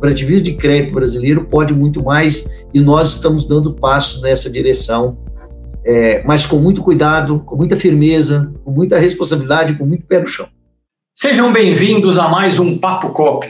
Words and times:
cooperativismo 0.00 0.42
de 0.42 0.54
crédito 0.54 0.94
brasileiro 0.94 1.44
pode 1.44 1.74
muito 1.74 2.02
mais 2.02 2.48
e 2.72 2.80
nós 2.80 3.16
estamos 3.16 3.44
dando 3.44 3.74
passo 3.74 4.22
nessa 4.22 4.50
direção, 4.50 5.18
é, 5.84 6.22
mas 6.24 6.46
com 6.46 6.56
muito 6.56 6.82
cuidado, 6.82 7.40
com 7.40 7.54
muita 7.54 7.76
firmeza, 7.76 8.50
com 8.64 8.70
muita 8.70 8.98
responsabilidade, 8.98 9.74
com 9.74 9.84
muito 9.84 10.06
pé 10.06 10.18
no 10.18 10.26
chão. 10.26 10.48
Sejam 11.14 11.52
bem-vindos 11.52 12.18
a 12.18 12.28
mais 12.28 12.58
um 12.58 12.78
Papo 12.78 13.10
Cop, 13.10 13.46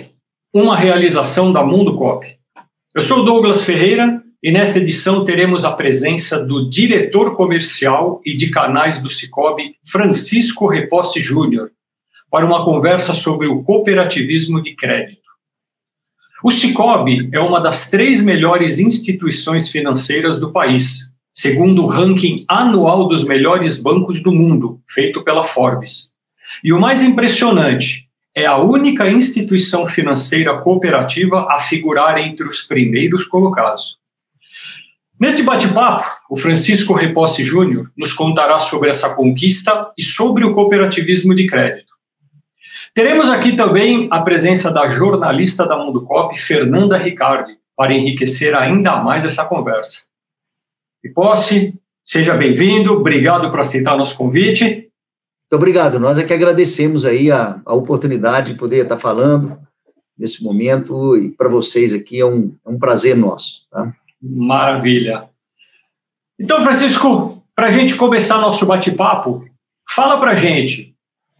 uma 0.52 0.76
realização 0.76 1.52
da 1.52 1.64
Mundo 1.64 1.96
Cop. 1.96 2.26
Eu 2.96 3.02
sou 3.02 3.24
Douglas 3.24 3.62
Ferreira 3.62 4.20
e 4.42 4.50
nesta 4.50 4.80
edição 4.80 5.24
teremos 5.24 5.64
a 5.64 5.70
presença 5.70 6.44
do 6.44 6.68
diretor 6.68 7.36
comercial 7.36 8.20
e 8.26 8.36
de 8.36 8.50
canais 8.50 9.00
do 9.00 9.08
Cicobi, 9.08 9.76
Francisco 9.84 10.66
Reposse 10.66 11.20
Júnior, 11.20 11.70
para 12.28 12.44
uma 12.44 12.64
conversa 12.64 13.14
sobre 13.14 13.46
o 13.46 13.62
cooperativismo 13.62 14.60
de 14.60 14.74
crédito. 14.74 15.29
O 16.42 16.50
Cicobi 16.50 17.28
é 17.32 17.40
uma 17.40 17.60
das 17.60 17.90
três 17.90 18.22
melhores 18.22 18.78
instituições 18.78 19.68
financeiras 19.68 20.40
do 20.40 20.50
país, 20.50 21.12
segundo 21.34 21.82
o 21.82 21.86
ranking 21.86 22.44
anual 22.48 23.08
dos 23.08 23.24
melhores 23.24 23.82
bancos 23.82 24.22
do 24.22 24.32
mundo, 24.32 24.80
feito 24.88 25.22
pela 25.22 25.44
Forbes. 25.44 26.12
E 26.64 26.72
o 26.72 26.80
mais 26.80 27.02
impressionante, 27.02 28.08
é 28.34 28.46
a 28.46 28.56
única 28.56 29.08
instituição 29.10 29.86
financeira 29.86 30.56
cooperativa 30.58 31.46
a 31.50 31.58
figurar 31.58 32.18
entre 32.18 32.46
os 32.46 32.62
primeiros 32.62 33.26
colocados. 33.26 33.98
Neste 35.20 35.42
bate-papo, 35.42 36.08
o 36.30 36.36
Francisco 36.36 36.94
Reposse 36.94 37.44
Júnior 37.44 37.90
nos 37.94 38.12
contará 38.12 38.58
sobre 38.58 38.88
essa 38.88 39.14
conquista 39.14 39.90
e 39.98 40.02
sobre 40.02 40.44
o 40.44 40.54
cooperativismo 40.54 41.34
de 41.34 41.46
crédito. 41.46 41.92
Teremos 42.94 43.30
aqui 43.30 43.54
também 43.56 44.08
a 44.10 44.20
presença 44.20 44.72
da 44.72 44.88
jornalista 44.88 45.66
da 45.66 45.78
Mundo 45.78 46.04
Cop, 46.04 46.36
Fernanda 46.38 46.96
Ricardi, 46.96 47.56
para 47.76 47.94
enriquecer 47.94 48.54
ainda 48.54 48.96
mais 48.96 49.24
essa 49.24 49.44
conversa. 49.44 50.08
Reposse, 51.02 51.74
seja 52.04 52.36
bem-vindo, 52.36 52.92
obrigado 52.92 53.50
por 53.50 53.60
aceitar 53.60 53.96
nosso 53.96 54.16
convite. 54.16 54.64
Muito 54.64 55.54
obrigado, 55.54 56.00
nós 56.00 56.18
é 56.18 56.24
que 56.24 56.32
agradecemos 56.32 57.04
aí 57.04 57.30
a, 57.30 57.60
a 57.64 57.74
oportunidade 57.74 58.52
de 58.52 58.58
poder 58.58 58.82
estar 58.82 58.96
falando 58.96 59.56
nesse 60.18 60.44
momento 60.44 61.16
e 61.16 61.30
para 61.30 61.48
vocês 61.48 61.94
aqui 61.94 62.20
é 62.20 62.26
um, 62.26 62.54
é 62.66 62.70
um 62.70 62.78
prazer 62.78 63.16
nosso. 63.16 63.66
Tá? 63.70 63.92
Maravilha. 64.20 65.30
Então, 66.38 66.62
Francisco, 66.62 67.42
para 67.54 67.68
a 67.68 67.70
gente 67.70 67.94
começar 67.94 68.38
nosso 68.38 68.66
bate-papo, 68.66 69.44
fala 69.88 70.18
para 70.18 70.32
a 70.32 70.34
gente 70.34 70.89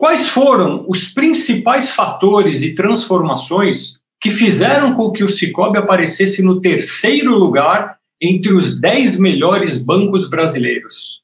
quais 0.01 0.27
foram 0.27 0.87
os 0.89 1.09
principais 1.09 1.91
fatores 1.91 2.63
e 2.63 2.75
transformações 2.75 4.01
que 4.19 4.31
fizeram 4.31 4.95
com 4.95 5.13
que 5.13 5.23
o 5.23 5.29
Cicobi 5.29 5.77
aparecesse 5.77 6.43
no 6.43 6.59
terceiro 6.59 7.37
lugar 7.37 7.99
entre 8.19 8.55
os 8.55 8.81
dez 8.81 9.19
melhores 9.19 9.77
bancos 9.77 10.27
brasileiros. 10.27 11.21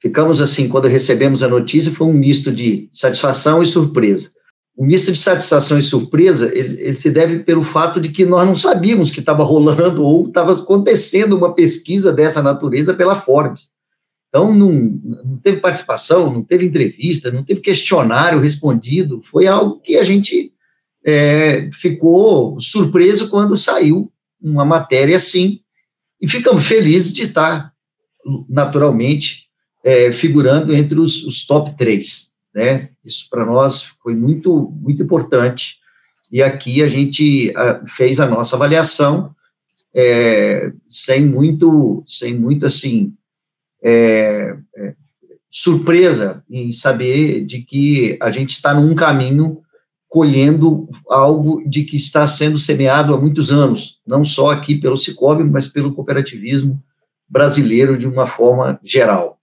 Ficamos 0.00 0.40
assim, 0.40 0.66
quando 0.66 0.88
recebemos 0.88 1.42
a 1.42 1.48
notícia, 1.48 1.92
foi 1.92 2.06
um 2.06 2.12
misto 2.14 2.50
de 2.50 2.88
satisfação 2.90 3.62
e 3.62 3.66
surpresa 3.66 4.30
o 4.76 4.84
misto 4.84 5.12
de 5.12 5.18
satisfação 5.18 5.78
e 5.78 5.82
surpresa, 5.82 6.50
ele, 6.52 6.80
ele, 6.80 6.94
se 6.94 7.10
deve 7.10 7.38
pelo 7.40 7.62
fato 7.62 8.00
de 8.00 8.08
que 8.08 8.24
nós 8.24 8.46
não 8.46 8.56
sabíamos 8.56 9.10
que 9.10 9.20
estava 9.20 9.44
rolando 9.44 10.02
ou 10.04 10.26
estava 10.26 10.52
acontecendo 10.52 11.36
uma 11.36 11.54
pesquisa 11.54 12.12
dessa 12.12 12.42
natureza 12.42 12.92
pela 12.92 13.14
Forbes. 13.14 13.70
Então, 14.34 14.52
não, 14.52 14.72
não, 14.72 15.38
teve 15.38 15.60
participação, 15.60 16.32
não 16.32 16.42
teve 16.42 16.64
entrevista, 16.64 17.30
não 17.30 17.44
teve 17.44 17.60
questionário 17.60 18.40
respondido, 18.40 19.22
foi 19.22 19.46
algo 19.46 19.78
que 19.78 19.96
a 19.96 20.02
gente 20.02 20.52
é, 21.06 21.70
ficou 21.72 22.58
surpreso 22.58 23.30
quando 23.30 23.56
saiu 23.56 24.10
uma 24.42 24.64
matéria 24.64 25.14
assim, 25.14 25.60
e 26.20 26.26
ficamos 26.26 26.66
felizes 26.66 27.12
de 27.12 27.22
estar, 27.22 27.72
naturalmente, 28.48 29.44
é, 29.84 30.10
figurando 30.10 30.74
entre 30.74 30.98
os, 30.98 31.22
os 31.24 31.46
top 31.46 31.76
três 31.76 32.34
né? 32.54 32.90
Isso 33.04 33.28
para 33.28 33.44
nós 33.44 33.82
foi 34.02 34.14
muito, 34.14 34.70
muito 34.80 35.02
importante. 35.02 35.78
E 36.30 36.42
aqui 36.42 36.82
a 36.82 36.88
gente 36.88 37.50
uh, 37.50 37.86
fez 37.86 38.20
a 38.20 38.26
nossa 38.26 38.54
avaliação 38.56 39.34
é, 39.94 40.72
sem 40.88 41.26
muito, 41.26 42.02
sem 42.06 42.34
muito 42.34 42.64
assim, 42.64 43.12
é, 43.84 44.56
é, 44.76 44.94
surpresa 45.50 46.42
em 46.50 46.72
saber 46.72 47.44
de 47.44 47.60
que 47.60 48.16
a 48.20 48.30
gente 48.30 48.50
está 48.50 48.72
num 48.74 48.94
caminho 48.94 49.60
colhendo 50.08 50.88
algo 51.10 51.62
de 51.68 51.84
que 51.84 51.96
está 51.96 52.26
sendo 52.26 52.56
semeado 52.56 53.12
há 53.12 53.20
muitos 53.20 53.50
anos, 53.50 54.00
não 54.06 54.24
só 54.24 54.50
aqui 54.50 54.76
pelo 54.76 54.96
Cicobi, 54.96 55.42
mas 55.44 55.66
pelo 55.66 55.92
cooperativismo 55.92 56.82
brasileiro 57.28 57.98
de 57.98 58.06
uma 58.06 58.26
forma 58.26 58.78
geral. 58.82 59.38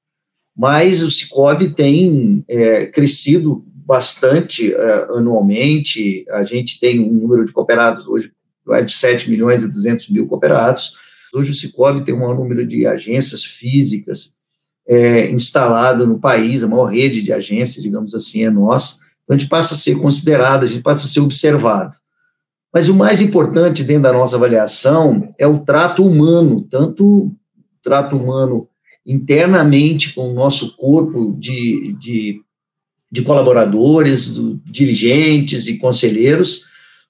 Mas 0.58 1.04
o 1.04 1.10
Cicobi 1.10 1.74
tem 1.74 2.44
é, 2.48 2.86
crescido 2.86 3.66
bastante 3.68 4.74
é, 4.74 5.08
anualmente, 5.10 6.26
a 6.30 6.46
gente 6.46 6.80
tem 6.80 7.02
um 7.02 7.14
número 7.14 7.46
de 7.46 7.52
cooperados 7.52 8.08
hoje 8.08 8.32
é 8.70 8.82
de 8.82 8.92
7 8.92 9.30
milhões 9.30 9.64
e 9.64 9.72
200 9.72 10.10
mil 10.10 10.28
cooperados, 10.28 10.94
hoje 11.34 11.52
o 11.52 11.56
Cicobi 11.56 12.04
tem 12.04 12.14
um 12.14 12.20
maior 12.20 12.36
número 12.36 12.66
de 12.66 12.86
agências 12.86 13.44
físicas 13.44 14.36
é, 14.88 15.30
instalado 15.32 16.06
no 16.06 16.20
país, 16.20 16.64
a 16.64 16.68
maior 16.68 16.86
rede 16.86 17.22
de 17.22 17.32
agências, 17.32 17.84
digamos 17.84 18.14
assim, 18.14 18.44
é 18.44 18.50
nossa, 18.50 19.00
então 19.24 19.36
a 19.36 19.38
gente 19.38 19.50
passa 19.50 19.74
a 19.74 19.78
ser 19.78 19.96
considerado, 20.00 20.64
a 20.64 20.68
gente 20.68 20.82
passa 20.82 21.06
a 21.06 21.10
ser 21.10 21.22
observado. 21.22 21.98
Mas 22.74 22.88
o 22.88 22.96
mais 22.96 23.22
importante 23.22 23.84
dentro 23.84 24.04
da 24.04 24.14
nossa 24.14 24.36
avaliação 24.36 25.34
é 25.38 25.46
o 25.46 25.60
trato 25.60 26.06
humano, 26.06 26.62
tanto 26.70 27.06
o 27.06 27.36
trato 27.84 28.16
humano 28.16 28.68
internamente 29.06 30.14
com 30.14 30.30
o 30.30 30.34
nosso 30.34 30.76
corpo 30.78 31.36
de, 31.38 31.96
de, 32.00 32.42
de 33.12 33.22
colaboradores, 33.24 34.34
do, 34.34 34.62
dirigentes 34.66 35.68
e 35.68 35.78
conselheiros, 35.78 36.66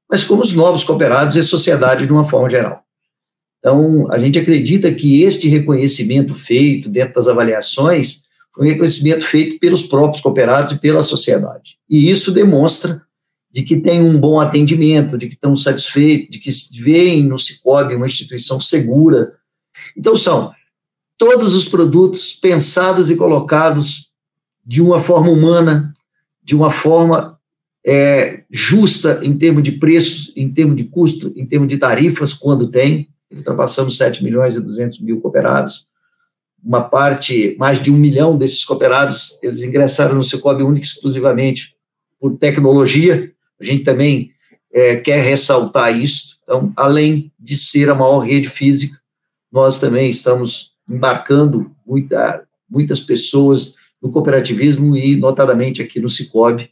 mas 0.10 0.24
como 0.24 0.42
os 0.42 0.54
novos 0.54 0.84
cooperados 0.84 1.36
e 1.36 1.40
a 1.40 1.44
sociedade 1.44 2.06
de 2.06 2.12
uma 2.12 2.24
forma 2.24 2.50
geral. 2.50 2.81
Então, 3.62 4.12
a 4.12 4.18
gente 4.18 4.40
acredita 4.40 4.92
que 4.92 5.22
este 5.22 5.48
reconhecimento 5.48 6.34
feito 6.34 6.90
dentro 6.90 7.14
das 7.14 7.28
avaliações 7.28 8.24
foi 8.52 8.66
um 8.66 8.70
reconhecimento 8.70 9.24
feito 9.24 9.60
pelos 9.60 9.84
próprios 9.84 10.20
cooperados 10.20 10.74
e 10.74 10.80
pela 10.80 11.04
sociedade. 11.04 11.78
E 11.88 12.10
isso 12.10 12.32
demonstra 12.32 13.04
de 13.52 13.62
que 13.62 13.78
tem 13.78 14.02
um 14.02 14.20
bom 14.20 14.40
atendimento, 14.40 15.18
de 15.18 15.28
que 15.28 15.36
estão 15.36 15.56
satisfeitos, 15.56 16.30
de 16.32 16.40
que 16.40 16.52
veem 16.82 17.24
no 17.24 17.38
Cicobi 17.38 17.94
uma 17.94 18.08
instituição 18.08 18.60
segura. 18.60 19.34
Então, 19.96 20.16
são 20.16 20.52
todos 21.16 21.54
os 21.54 21.66
produtos 21.66 22.34
pensados 22.34 23.12
e 23.12 23.16
colocados 23.16 24.10
de 24.66 24.82
uma 24.82 25.00
forma 25.00 25.30
humana, 25.30 25.94
de 26.44 26.56
uma 26.56 26.72
forma 26.72 27.38
é, 27.86 28.44
justa 28.50 29.20
em 29.22 29.38
termos 29.38 29.62
de 29.62 29.74
preços, 29.74 30.34
em 30.36 30.52
termos 30.52 30.76
de 30.76 30.86
custo, 30.86 31.32
em 31.36 31.46
termos 31.46 31.70
de 31.70 31.78
tarifas, 31.78 32.34
quando 32.34 32.72
tem. 32.72 33.08
Ultrapassamos 33.32 33.98
7 33.98 34.24
milhões 34.24 34.56
e 34.56 34.62
200 34.62 35.00
mil 35.00 35.22
cooperados. 35.22 35.88
Uma 36.64 36.82
parte, 36.84 37.56
mais 37.58 37.82
de 37.82 37.92
um 37.92 37.98
milhão 37.98 38.38
desses 38.38 38.64
cooperados, 38.64 39.40
eles 39.42 39.64
ingressaram 39.64 40.16
no 40.16 40.24
Cicobi 40.24 40.64
único 40.64 40.86
exclusivamente 40.86 41.76
por 42.20 42.38
tecnologia. 42.38 43.32
A 43.60 43.64
gente 43.64 43.84
também 43.84 44.32
é, 44.72 44.96
quer 44.98 45.24
ressaltar 45.24 45.96
isso. 45.96 46.38
Então, 46.44 46.72
além 46.76 47.32
de 47.40 47.58
ser 47.58 47.90
a 47.90 47.96
maior 47.96 48.20
rede 48.20 48.50
física, 48.50 49.00
nós 49.52 49.80
também 49.80 50.10
estamos 50.10 50.72
embarcando 50.88 51.72
muita, 51.86 52.44
muitas 52.70 53.00
pessoas 53.00 53.76
no 54.02 54.10
cooperativismo 54.10 54.96
e, 54.96 55.16
notadamente, 55.16 55.82
aqui 55.82 56.00
no 56.00 56.10
Cicobi, 56.10 56.70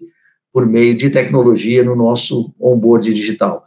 por 0.52 0.66
meio 0.66 0.96
de 0.96 1.10
tecnologia 1.10 1.84
no 1.84 1.96
nosso 1.96 2.54
onboard 2.60 3.14
digital. 3.14 3.66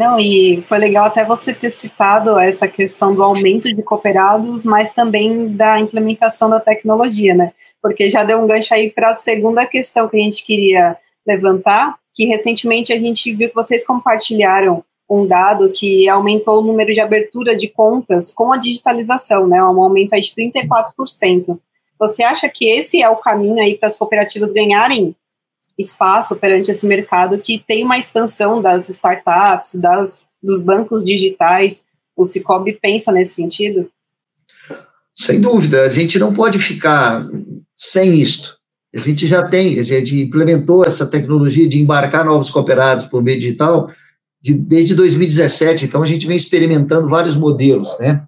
Não, 0.00 0.18
e 0.18 0.64
foi 0.66 0.78
legal 0.78 1.04
até 1.04 1.22
você 1.26 1.52
ter 1.52 1.70
citado 1.70 2.38
essa 2.38 2.66
questão 2.66 3.14
do 3.14 3.22
aumento 3.22 3.70
de 3.70 3.82
cooperados, 3.82 4.64
mas 4.64 4.92
também 4.92 5.48
da 5.54 5.78
implementação 5.78 6.48
da 6.48 6.58
tecnologia, 6.58 7.34
né? 7.34 7.52
Porque 7.82 8.08
já 8.08 8.24
deu 8.24 8.38
um 8.38 8.46
gancho 8.46 8.72
aí 8.72 8.90
para 8.90 9.10
a 9.10 9.14
segunda 9.14 9.66
questão 9.66 10.08
que 10.08 10.16
a 10.16 10.20
gente 10.20 10.42
queria 10.42 10.96
levantar, 11.26 11.98
que 12.14 12.24
recentemente 12.24 12.94
a 12.94 12.98
gente 12.98 13.30
viu 13.34 13.50
que 13.50 13.54
vocês 13.54 13.86
compartilharam 13.86 14.82
um 15.06 15.26
dado 15.26 15.70
que 15.70 16.08
aumentou 16.08 16.62
o 16.62 16.66
número 16.66 16.94
de 16.94 17.00
abertura 17.00 17.54
de 17.54 17.68
contas 17.68 18.32
com 18.32 18.54
a 18.54 18.56
digitalização, 18.56 19.46
né? 19.46 19.62
Um 19.62 19.82
aumento 19.82 20.14
aí 20.14 20.22
de 20.22 20.32
34%. 20.34 21.60
Você 21.98 22.22
acha 22.22 22.48
que 22.48 22.70
esse 22.70 23.02
é 23.02 23.08
o 23.10 23.16
caminho 23.16 23.62
aí 23.62 23.76
para 23.76 23.88
as 23.88 23.98
cooperativas 23.98 24.50
ganharem 24.50 25.14
espaço 25.80 26.36
perante 26.36 26.70
esse 26.70 26.86
mercado 26.86 27.38
que 27.38 27.62
tem 27.66 27.84
uma 27.84 27.98
expansão 27.98 28.60
das 28.60 28.88
startups, 28.88 29.74
das, 29.74 30.26
dos 30.42 30.60
bancos 30.60 31.04
digitais? 31.04 31.84
O 32.16 32.24
Cicobi 32.24 32.78
pensa 32.80 33.10
nesse 33.10 33.34
sentido? 33.34 33.90
Sem 35.14 35.40
dúvida, 35.40 35.84
a 35.84 35.88
gente 35.88 36.18
não 36.18 36.32
pode 36.32 36.58
ficar 36.58 37.28
sem 37.76 38.20
isto. 38.20 38.58
A 38.94 38.98
gente 38.98 39.26
já 39.26 39.46
tem, 39.46 39.78
a 39.78 39.82
gente 39.82 40.20
implementou 40.20 40.84
essa 40.84 41.06
tecnologia 41.06 41.68
de 41.68 41.78
embarcar 41.78 42.24
novos 42.24 42.50
cooperados 42.50 43.04
por 43.04 43.22
meio 43.22 43.38
digital 43.38 43.90
de, 44.42 44.54
desde 44.54 44.94
2017, 44.94 45.84
então 45.84 46.02
a 46.02 46.06
gente 46.06 46.26
vem 46.26 46.36
experimentando 46.36 47.08
vários 47.08 47.36
modelos, 47.36 47.96
né? 48.00 48.26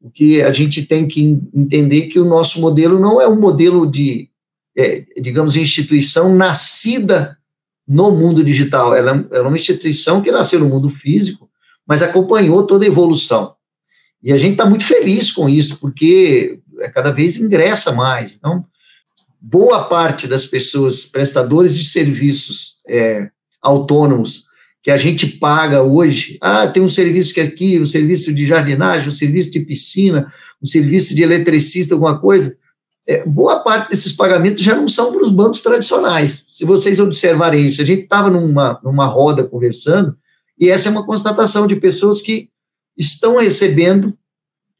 O 0.00 0.10
que 0.10 0.40
a 0.40 0.52
gente 0.52 0.86
tem 0.86 1.06
que 1.06 1.38
entender 1.54 2.02
que 2.02 2.18
o 2.18 2.24
nosso 2.24 2.60
modelo 2.60 2.98
não 2.98 3.20
é 3.20 3.28
um 3.28 3.38
modelo 3.38 3.86
de, 3.86 4.29
é, 4.80 5.04
digamos, 5.20 5.56
instituição 5.56 6.34
nascida 6.34 7.36
no 7.86 8.10
mundo 8.10 8.42
digital, 8.44 8.94
ela, 8.94 9.26
é 9.32 9.40
uma 9.40 9.56
instituição 9.56 10.22
que 10.22 10.30
nasceu 10.30 10.60
no 10.60 10.68
mundo 10.68 10.88
físico, 10.88 11.50
mas 11.86 12.02
acompanhou 12.02 12.66
toda 12.66 12.84
a 12.84 12.88
evolução. 12.88 13.54
E 14.22 14.32
a 14.32 14.38
gente 14.38 14.52
está 14.52 14.64
muito 14.64 14.84
feliz 14.84 15.32
com 15.32 15.48
isso, 15.48 15.78
porque 15.80 16.60
cada 16.94 17.10
vez 17.10 17.36
ingressa 17.36 17.92
mais. 17.92 18.36
Então, 18.36 18.64
boa 19.40 19.84
parte 19.84 20.26
das 20.26 20.46
pessoas, 20.46 21.06
prestadores 21.06 21.76
de 21.76 21.84
serviços 21.84 22.76
é, 22.88 23.28
autônomos, 23.60 24.44
que 24.82 24.90
a 24.90 24.96
gente 24.96 25.26
paga 25.26 25.82
hoje, 25.82 26.38
ah, 26.40 26.66
tem 26.66 26.82
um 26.82 26.88
serviço 26.88 27.34
que 27.34 27.40
aqui, 27.40 27.78
um 27.78 27.86
serviço 27.86 28.32
de 28.32 28.46
jardinagem, 28.46 29.08
um 29.08 29.12
serviço 29.12 29.50
de 29.50 29.60
piscina, 29.60 30.32
um 30.62 30.66
serviço 30.66 31.14
de 31.14 31.22
eletricista, 31.22 31.94
alguma 31.94 32.18
coisa, 32.18 32.56
é, 33.06 33.24
boa 33.26 33.60
parte 33.60 33.90
desses 33.90 34.12
pagamentos 34.12 34.62
já 34.62 34.74
não 34.74 34.88
são 34.88 35.12
para 35.12 35.22
os 35.22 35.30
bancos 35.30 35.62
tradicionais. 35.62 36.44
Se 36.48 36.64
vocês 36.64 37.00
observarem 37.00 37.66
isso, 37.66 37.82
a 37.82 37.84
gente 37.84 38.02
estava 38.02 38.30
numa, 38.30 38.80
numa 38.82 39.06
roda 39.06 39.44
conversando, 39.44 40.16
e 40.58 40.68
essa 40.68 40.88
é 40.88 40.92
uma 40.92 41.06
constatação 41.06 41.66
de 41.66 41.76
pessoas 41.76 42.20
que 42.20 42.50
estão 42.96 43.38
recebendo 43.38 44.16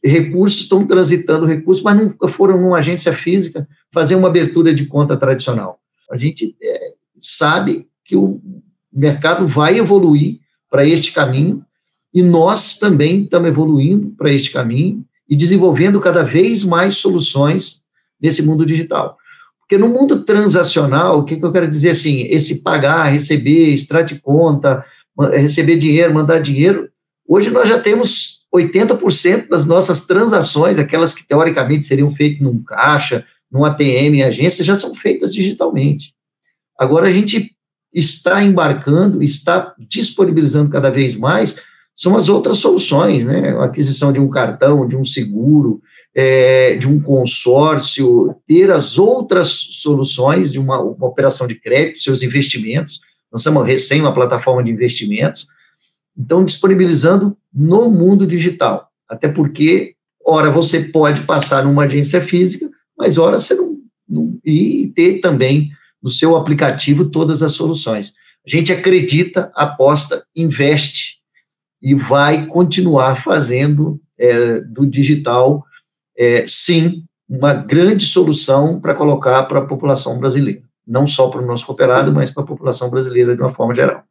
recursos, 0.05 0.61
estão 0.61 0.87
transitando 0.87 1.47
recursos, 1.47 1.83
mas 1.83 1.97
nunca 1.97 2.29
foram 2.29 2.61
numa 2.61 2.79
agência 2.79 3.13
física 3.13 3.67
fazer 3.93 4.15
uma 4.15 4.29
abertura 4.29 4.75
de 4.75 4.87
conta 4.87 5.17
tradicional. 5.17 5.79
A 6.11 6.17
gente 6.17 6.57
é, 6.63 6.95
sabe 7.19 7.87
que 8.05 8.17
o 8.17 8.41
mercado 8.93 9.47
vai 9.47 9.79
evoluir 9.79 10.41
para 10.71 10.87
este 10.87 11.13
caminho 11.13 11.65
e 12.13 12.23
nós 12.23 12.79
também 12.79 13.23
estamos 13.23 13.49
evoluindo 13.49 14.11
para 14.17 14.33
este 14.33 14.51
caminho 14.51 15.05
e 15.29 15.37
desenvolvendo 15.37 16.01
cada 16.01 16.23
vez 16.23 16.65
mais 16.65 16.97
soluções 16.97 17.80
nesse 18.21 18.43
mundo 18.43 18.65
digital. 18.67 19.17
Porque 19.61 19.79
no 19.79 19.89
mundo 19.89 20.25
transacional, 20.25 21.21
o 21.21 21.25
que, 21.25 21.37
que 21.37 21.45
eu 21.45 21.53
quero 21.53 21.69
dizer 21.69 21.91
assim, 21.91 22.23
esse 22.23 22.63
pagar, 22.63 23.05
receber, 23.05 23.73
extrato 23.73 24.15
de 24.15 24.21
conta, 24.21 24.85
receber 25.33 25.77
dinheiro, 25.77 26.13
mandar 26.13 26.41
dinheiro, 26.41 26.89
hoje 27.29 27.51
nós 27.51 27.69
já 27.69 27.79
temos 27.79 28.41
80% 28.53 29.49
das 29.49 29.67
nossas 29.67 30.07
transações, 30.07 30.79
aquelas 30.79 31.15
que 31.15 31.27
teoricamente 31.27 31.87
seriam 31.87 32.13
feitas 32.13 32.41
num 32.41 32.63
caixa, 32.63 33.25
num 33.51 33.65
ATM 33.65 34.17
em 34.17 34.23
agência, 34.23 34.65
já 34.65 34.75
são 34.75 34.95
feitas 34.95 35.33
digitalmente. 35.33 36.15
Agora 36.79 37.09
a 37.09 37.13
gente 37.13 37.55
está 37.93 38.43
embarcando, 38.43 39.23
está 39.23 39.75
disponibilizando 39.79 40.71
cada 40.71 40.91
vez 40.91 41.15
mais, 41.15 41.61
são 41.95 42.17
as 42.17 42.29
outras 42.29 42.59
soluções, 42.59 43.27
né? 43.27 43.51
A 43.59 43.65
aquisição 43.65 44.13
de 44.13 44.21
um 44.21 44.29
cartão, 44.29 44.89
de 44.89 44.97
um 44.97 45.05
seguro, 45.05 45.83
é, 46.15 46.77
de 46.77 46.89
um 46.89 47.01
consórcio, 47.01 48.35
ter 48.47 48.71
as 48.71 48.99
outras 48.99 49.49
soluções 49.49 50.53
de 50.53 50.59
uma, 50.59 50.81
uma 50.81 51.07
operação 51.07 51.47
de 51.47 51.55
crédito, 51.55 52.01
seus 52.01 52.23
investimentos. 52.23 53.01
Estamos 53.35 53.67
recém 53.67 54.01
uma 54.01 54.15
plataforma 54.15 54.63
de 54.63 54.71
investimentos, 54.71 55.47
então 56.19 56.45
disponibilizando 56.45 57.37
no 57.53 57.89
mundo 57.91 58.27
digital. 58.27 58.89
Até 59.09 59.29
porque, 59.29 59.95
ora, 60.27 60.51
você 60.51 60.81
pode 60.85 61.23
passar 61.23 61.65
numa 61.65 61.85
agência 61.85 62.21
física, 62.21 62.69
mas 62.99 63.19
ora 63.19 63.39
você 63.39 63.55
não, 63.55 63.79
não 64.09 64.39
e 64.45 64.93
ter 64.95 65.21
também 65.21 65.71
no 66.03 66.11
seu 66.11 66.37
aplicativo 66.37 67.05
todas 67.05 67.43
as 67.43 67.53
soluções. 67.53 68.15
A 68.47 68.51
gente 68.51 68.73
acredita, 68.73 69.51
aposta, 69.55 70.25
investe 70.35 71.21
e 71.81 71.95
vai 71.95 72.47
continuar 72.47 73.17
fazendo 73.17 74.01
é, 74.19 74.61
do 74.61 74.87
digital, 74.87 75.65
é, 76.21 76.45
sim, 76.47 77.03
uma 77.27 77.55
grande 77.55 78.05
solução 78.05 78.79
para 78.79 78.95
colocar 78.95 79.45
para 79.45 79.61
a 79.61 79.67
população 79.67 80.19
brasileira. 80.19 80.61
Não 80.87 81.07
só 81.07 81.31
para 81.31 81.41
o 81.41 81.47
nosso 81.47 81.65
cooperado, 81.65 82.13
mas 82.13 82.31
para 82.31 82.43
a 82.43 82.47
população 82.47 82.91
brasileira 82.91 83.35
de 83.35 83.41
uma 83.41 83.53
forma 83.53 83.75
geral. 83.75 84.05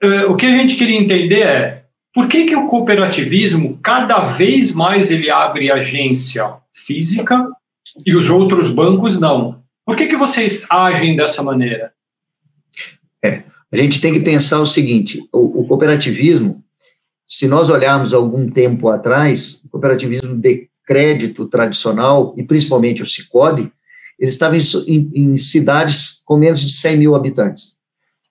É, 0.00 0.24
o 0.26 0.36
que 0.36 0.46
a 0.46 0.56
gente 0.56 0.76
queria 0.76 1.00
entender 1.00 1.40
é 1.40 1.84
por 2.14 2.28
que, 2.28 2.44
que 2.44 2.54
o 2.54 2.68
cooperativismo, 2.68 3.76
cada 3.82 4.20
vez 4.20 4.72
mais 4.72 5.10
ele 5.10 5.28
abre 5.30 5.70
agência 5.70 6.54
física 6.72 7.44
e 8.06 8.14
os 8.14 8.30
outros 8.30 8.70
bancos 8.70 9.18
não? 9.18 9.60
Por 9.84 9.96
que, 9.96 10.06
que 10.06 10.16
vocês 10.16 10.64
agem 10.70 11.16
dessa 11.16 11.42
maneira? 11.42 11.92
É, 13.24 13.42
a 13.72 13.76
gente 13.76 14.00
tem 14.00 14.12
que 14.12 14.20
pensar 14.20 14.60
o 14.60 14.66
seguinte: 14.66 15.20
o, 15.32 15.62
o 15.62 15.66
cooperativismo, 15.66 16.62
se 17.26 17.48
nós 17.48 17.68
olharmos 17.68 18.14
algum 18.14 18.48
tempo 18.48 18.88
atrás, 18.88 19.62
o 19.64 19.70
cooperativismo 19.70 20.36
de 20.36 20.69
crédito 20.90 21.46
tradicional, 21.46 22.34
e 22.36 22.42
principalmente 22.42 23.00
o 23.00 23.06
Cicobi, 23.06 23.72
ele 24.18 24.28
estava 24.28 24.56
em, 24.56 24.60
em, 24.88 25.10
em, 25.14 25.36
cidades 25.36 26.20
com 26.24 26.36
menos 26.36 26.60
de 26.60 26.68
100 26.68 26.96
mil 26.96 27.14
habitantes. 27.14 27.76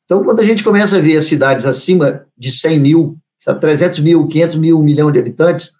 Então, 0.04 0.22
quando 0.26 0.42
a 0.42 0.44
gente 0.44 0.62
começa 0.62 0.98
a 0.98 1.00
ver 1.00 1.16
as 1.16 1.24
cidades 1.24 1.66
acima 1.66 2.26
de 2.38 2.52
100 2.52 2.80
mil, 2.82 3.18
300 3.62 4.00
mil, 4.00 4.28
500 4.28 4.58
mil, 4.58 4.78
um 4.78 4.84
milhão 4.84 5.10
de 5.10 5.18
habitantes, 5.18 5.72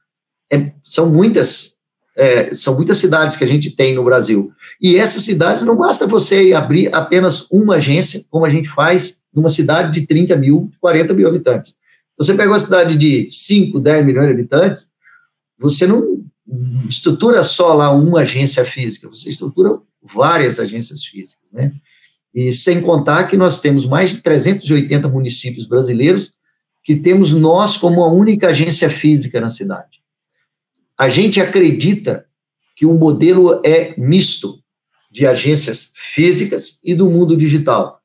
é, 0.50 0.72
são 0.82 1.10
muitas 1.10 1.74
é, 2.16 2.54
são 2.56 2.76
muitas 2.76 2.98
cidades 2.98 3.36
que 3.36 3.44
a 3.44 3.48
gente 3.48 3.76
tem 3.76 3.94
no 3.94 4.04
Brasil. 4.04 4.50
E 4.82 4.96
essas 4.96 5.24
cidades 5.24 5.64
não 5.64 5.76
basta 5.76 6.08
você 6.08 6.54
abrir 6.54 6.94
apenas 6.96 7.46
uma 7.52 7.76
agência, 7.76 8.24
como 8.30 8.46
a 8.46 8.50
gente 8.50 8.70
faz 8.70 9.18
numa 9.34 9.50
cidade 9.50 10.00
de 10.00 10.08
30 10.08 10.36
mil, 10.38 10.72
40 10.80 11.14
mil 11.14 11.28
habitantes. 11.28 11.76
Você 12.18 12.34
pega 12.34 12.50
uma 12.50 12.60
cidade 12.60 12.96
de 12.96 13.28
5, 13.30 13.80
10 13.80 14.06
milhões 14.06 14.28
de 14.28 14.34
habitantes, 14.34 14.88
você 15.58 15.86
não 15.86 16.20
estrutura 16.90 17.44
só 17.44 17.74
lá 17.74 17.92
uma 17.92 18.22
agência 18.22 18.66
física, 18.66 19.08
você 19.08 19.30
estrutura 19.30 19.78
várias 20.02 20.60
agências 20.60 21.04
físicas, 21.04 21.52
né? 21.52 21.72
E 22.34 22.54
sem 22.54 22.82
contar 22.82 23.26
que 23.26 23.38
nós 23.38 23.60
temos 23.60 23.86
mais 23.86 24.12
de 24.12 24.18
380 24.18 25.08
municípios 25.08 25.66
brasileiros 25.66 26.32
que 26.84 26.96
temos 26.96 27.34
nós 27.34 27.76
como 27.78 28.04
a 28.04 28.12
única 28.12 28.50
agência 28.50 28.90
física 28.90 29.42
na 29.42 29.50
cidade. 29.50 30.00
A 30.98 31.10
gente 31.10 31.42
acredita 31.42 32.26
que 32.76 32.86
o 32.86 32.94
modelo 32.94 33.62
é 33.66 33.94
misto 34.00 34.60
de 35.12 35.26
agências 35.26 35.92
físicas 35.96 36.80
e 36.84 36.94
do 36.94 37.10
mundo 37.10 37.36
digital. 37.36 38.00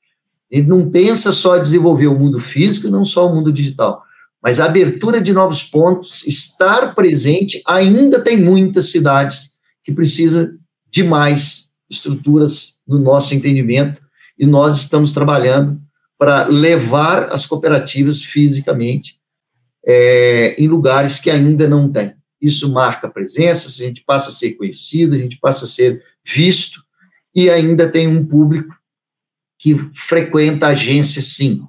Ele 0.50 0.66
não 0.66 0.90
pensa 0.90 1.32
só 1.32 1.58
desenvolver 1.58 2.06
o 2.06 2.18
mundo 2.18 2.38
físico 2.38 2.86
e 2.86 2.90
não 2.90 3.04
só 3.04 3.28
o 3.28 3.34
mundo 3.34 3.52
digital, 3.52 4.02
mas 4.44 4.60
a 4.60 4.66
abertura 4.66 5.20
de 5.20 5.32
novos 5.32 5.62
pontos, 5.62 6.26
estar 6.26 6.94
presente, 6.94 7.62
ainda 7.66 8.20
tem 8.20 8.36
muitas 8.36 8.90
cidades 8.90 9.54
que 9.82 9.90
precisam 9.90 10.50
de 10.90 11.02
mais 11.02 11.70
estruturas 11.88 12.80
no 12.86 12.98
nosso 12.98 13.34
entendimento 13.34 14.02
e 14.38 14.44
nós 14.44 14.76
estamos 14.76 15.12
trabalhando 15.12 15.80
para 16.18 16.44
levar 16.44 17.32
as 17.32 17.46
cooperativas 17.46 18.22
fisicamente 18.22 19.18
é, 19.86 20.54
em 20.58 20.68
lugares 20.68 21.18
que 21.18 21.30
ainda 21.30 21.66
não 21.66 21.90
têm 21.90 22.14
isso 22.44 22.70
marca 22.70 23.08
presença, 23.08 23.68
a 23.68 23.86
gente 23.86 24.04
passa 24.04 24.28
a 24.28 24.32
ser 24.32 24.52
conhecido, 24.52 25.14
a 25.14 25.18
gente 25.18 25.38
passa 25.38 25.64
a 25.64 25.68
ser 25.68 26.02
visto, 26.22 26.82
e 27.34 27.48
ainda 27.48 27.88
tem 27.88 28.06
um 28.06 28.26
público 28.26 28.74
que 29.58 29.74
frequenta 29.94 30.66
a 30.66 30.70
agência, 30.70 31.22
sim. 31.22 31.66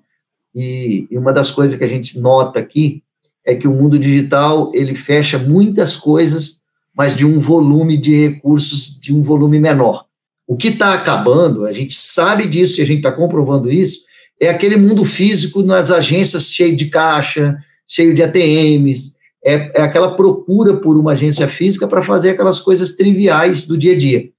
E, 0.56 1.08
e 1.12 1.18
uma 1.18 1.34
das 1.34 1.52
coisas 1.52 1.78
que 1.78 1.84
a 1.84 1.88
gente 1.88 2.18
nota 2.20 2.60
aqui 2.60 3.04
é 3.46 3.54
que 3.54 3.68
o 3.68 3.74
mundo 3.74 4.00
digital 4.00 4.72
ele 4.74 4.96
fecha 4.96 5.38
muitas 5.38 5.96
coisas, 5.96 6.62
mas 6.96 7.16
de 7.16 7.26
um 7.26 7.38
volume 7.38 7.98
de 7.98 8.28
recursos 8.30 9.00
de 9.00 9.14
um 9.14 9.22
volume 9.22 9.60
menor. 9.60 10.06
O 10.48 10.56
que 10.56 10.70
está 10.70 10.94
acabando, 10.94 11.66
a 11.66 11.74
gente 11.74 11.94
sabe 11.94 12.48
disso 12.48 12.80
e 12.80 12.84
a 12.84 12.86
gente 12.86 12.98
está 12.98 13.12
comprovando 13.12 13.70
isso, 13.70 14.06
é 14.40 14.50
aquele 14.50 14.78
mundo 14.78 15.04
físico 15.04 15.62
nas 15.62 15.92
agências 15.92 16.52
cheio 16.52 16.76
de 16.76 16.86
caixa, 16.86 17.58
cheio 17.88 18.14
de 18.14 18.24
ATMs, 18.24 19.16
é, 19.44 19.72
é 19.76 19.82
aquela 19.82 20.16
procura 20.16 20.78
por 20.78 20.98
uma 20.98 21.12
agência 21.12 21.48
física 21.48 21.88
para 21.88 22.02
fazer 22.02 22.32
aquelas 22.32 22.60
coisas 22.60 22.96
triviais 22.96 23.68
do 23.68 23.78
dia 23.78 23.94
a 23.94 23.98
dia. 23.98 24.30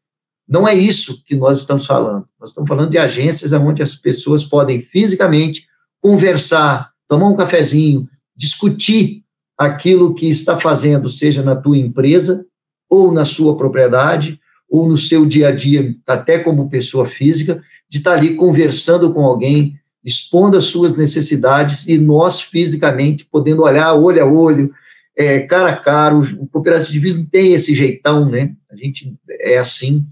Não 0.49 0.67
é 0.67 0.75
isso 0.75 1.25
que 1.25 1.35
nós 1.35 1.61
estamos 1.61 1.87
falando. 1.87 2.27
Nós 2.41 2.51
estamos 2.51 2.69
falando 2.69 2.91
de 2.91 2.99
agências 2.99 3.53
onde 3.53 3.83
as 3.83 3.97
pessoas 3.97 4.45
podem 4.45 4.81
fisicamente 4.81 5.67
conversar, 6.01 6.91
tomar 7.09 7.29
um 7.29 7.37
cafezinho, 7.37 8.09
discutir 8.37 9.23
aquilo 9.57 10.15
que 10.15 10.29
está 10.29 10.59
fazendo, 10.59 11.09
seja 11.09 11.43
na 11.43 11.57
tua 11.57 11.79
empresa, 11.79 12.45
ou 12.89 13.11
na 13.11 13.25
sua 13.25 13.57
propriedade, 13.57 14.39
ou 14.69 14.89
no 14.89 14.97
seu 14.97 15.25
dia 15.25 15.49
a 15.49 15.53
dia, 15.53 15.95
até 16.07 16.39
como 16.39 16.69
pessoa 16.69 17.07
física, 17.07 17.63
de 17.89 17.99
estar 17.99 18.13
ali 18.13 18.35
conversando 18.35 19.13
com 19.13 19.25
alguém, 19.25 19.79
expondo 20.05 20.57
as 20.57 20.67
suas 20.67 20.97
necessidades 20.97 21.89
e 21.89 21.99
nós 21.99 22.41
fisicamente 22.41 23.25
podendo 23.25 23.63
olhar 23.63 23.95
olho 23.95 24.23
a 24.23 24.27
olho, 24.27 24.73
é, 25.17 25.41
cara 25.41 25.71
a 25.71 25.77
cara, 25.77 26.17
o 26.17 26.47
cooperativismo 26.49 27.27
tem 27.27 27.55
esse 27.55 27.75
jeitão, 27.75 28.29
né? 28.29 28.55
A 28.71 28.77
gente 28.77 29.17
é 29.41 29.57
assim, 29.57 30.07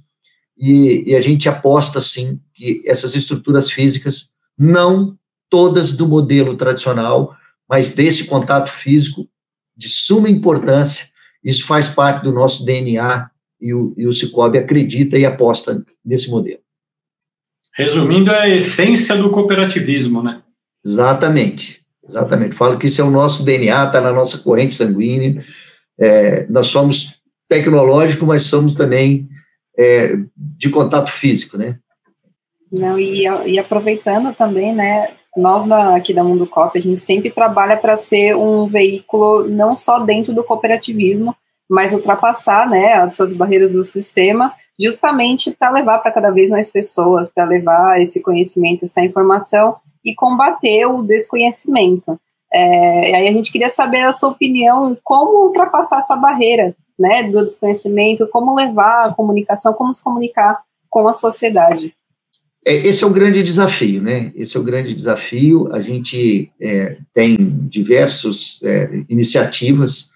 e, 0.56 1.10
e, 1.10 1.14
a 1.14 1.20
gente 1.20 1.48
aposta, 1.48 2.00
sim, 2.00 2.40
que 2.54 2.82
essas 2.86 3.14
estruturas 3.14 3.70
físicas 3.70 4.30
não 4.56 5.18
todas 5.54 5.92
do 5.92 6.08
modelo 6.08 6.56
tradicional, 6.56 7.36
mas 7.70 7.90
desse 7.90 8.26
contato 8.26 8.68
físico 8.68 9.28
de 9.76 9.88
suma 9.88 10.28
importância. 10.28 11.06
Isso 11.44 11.64
faz 11.64 11.86
parte 11.86 12.24
do 12.24 12.32
nosso 12.32 12.64
DNA 12.64 13.30
e 13.60 13.72
o, 13.72 13.94
e 13.96 14.04
o 14.04 14.12
Cicobi 14.12 14.58
acredita 14.58 15.16
e 15.16 15.24
aposta 15.24 15.80
nesse 16.04 16.28
modelo. 16.28 16.58
Resumindo, 17.72 18.32
é 18.32 18.40
a 18.40 18.48
essência 18.48 19.16
do 19.16 19.30
cooperativismo, 19.30 20.24
né? 20.24 20.42
Exatamente, 20.84 21.82
exatamente. 22.04 22.56
Falo 22.56 22.76
que 22.76 22.88
isso 22.88 23.00
é 23.00 23.04
o 23.04 23.10
nosso 23.10 23.44
DNA, 23.44 23.84
está 23.84 24.00
na 24.00 24.12
nossa 24.12 24.38
corrente 24.38 24.74
sanguínea. 24.74 25.44
É, 25.96 26.48
nós 26.48 26.66
somos 26.66 27.20
tecnológicos, 27.48 28.26
mas 28.26 28.42
somos 28.42 28.74
também 28.74 29.28
é, 29.78 30.16
de 30.36 30.68
contato 30.68 31.12
físico, 31.12 31.56
né? 31.56 31.78
Não, 32.72 32.98
e, 32.98 33.22
e 33.22 33.56
aproveitando 33.56 34.34
também, 34.34 34.74
né, 34.74 35.14
nós 35.36 35.66
da, 35.66 35.96
aqui 35.96 36.14
da 36.14 36.22
Mundo 36.22 36.46
Cop, 36.46 36.76
a 36.76 36.80
gente 36.80 37.00
sempre 37.00 37.30
trabalha 37.30 37.76
para 37.76 37.96
ser 37.96 38.36
um 38.36 38.66
veículo 38.66 39.48
não 39.48 39.74
só 39.74 39.98
dentro 39.98 40.32
do 40.32 40.44
cooperativismo, 40.44 41.34
mas 41.68 41.92
ultrapassar 41.92 42.68
né, 42.68 42.92
essas 42.92 43.34
barreiras 43.34 43.72
do 43.72 43.82
sistema, 43.82 44.54
justamente 44.78 45.50
para 45.50 45.70
levar 45.70 45.98
para 45.98 46.12
cada 46.12 46.30
vez 46.30 46.50
mais 46.50 46.70
pessoas, 46.70 47.30
para 47.30 47.44
levar 47.44 48.00
esse 48.00 48.20
conhecimento, 48.20 48.84
essa 48.84 49.00
informação 49.00 49.76
e 50.04 50.14
combater 50.14 50.86
o 50.86 51.02
desconhecimento. 51.02 52.18
É, 52.52 53.10
e 53.10 53.14
aí 53.14 53.28
a 53.28 53.32
gente 53.32 53.50
queria 53.50 53.70
saber 53.70 54.04
a 54.04 54.12
sua 54.12 54.30
opinião, 54.30 54.96
como 55.02 55.46
ultrapassar 55.46 55.98
essa 55.98 56.14
barreira 56.14 56.76
né, 56.98 57.24
do 57.24 57.44
desconhecimento, 57.44 58.28
como 58.28 58.54
levar 58.54 59.06
a 59.06 59.14
comunicação, 59.14 59.72
como 59.72 59.92
se 59.92 60.02
comunicar 60.02 60.62
com 60.88 61.08
a 61.08 61.12
sociedade. 61.12 61.92
É, 62.66 62.74
esse 62.74 63.04
é 63.04 63.06
o 63.06 63.10
grande 63.10 63.42
desafio, 63.42 64.00
né? 64.00 64.32
Esse 64.34 64.56
é 64.56 64.60
o 64.60 64.64
grande 64.64 64.94
desafio. 64.94 65.68
A 65.72 65.80
gente 65.80 66.50
é, 66.60 66.98
tem 67.12 67.36
diversas 67.68 68.62
é, 68.62 69.04
iniciativas 69.08 70.14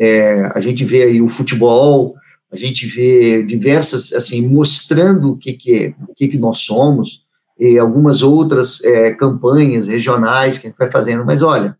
é, 0.00 0.50
a 0.54 0.60
gente 0.60 0.82
vê 0.82 1.02
aí 1.02 1.20
o 1.20 1.28
futebol, 1.28 2.16
a 2.50 2.56
gente 2.56 2.86
vê 2.86 3.42
diversas, 3.42 4.14
assim, 4.14 4.40
mostrando 4.40 5.32
o 5.32 5.36
que, 5.36 5.52
que 5.52 5.74
é, 5.74 5.94
o 6.08 6.14
que, 6.14 6.26
que 6.26 6.38
nós 6.38 6.60
somos, 6.60 7.26
e 7.58 7.78
algumas 7.78 8.22
outras 8.22 8.82
é, 8.82 9.12
campanhas 9.12 9.88
regionais 9.88 10.56
que 10.56 10.66
a 10.66 10.70
gente 10.70 10.78
vai 10.78 10.90
fazendo, 10.90 11.26
mas 11.26 11.42
olha, 11.42 11.76